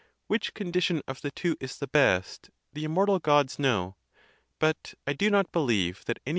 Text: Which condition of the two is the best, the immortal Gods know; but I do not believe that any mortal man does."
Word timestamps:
Which 0.25 0.55
condition 0.55 1.03
of 1.07 1.21
the 1.21 1.29
two 1.29 1.57
is 1.59 1.77
the 1.77 1.85
best, 1.85 2.49
the 2.73 2.85
immortal 2.85 3.19
Gods 3.19 3.59
know; 3.59 3.97
but 4.57 4.95
I 5.05 5.13
do 5.13 5.29
not 5.29 5.51
believe 5.51 6.03
that 6.05 6.17
any 6.17 6.17
mortal 6.17 6.17
man 6.17 6.19
does." 6.25 6.29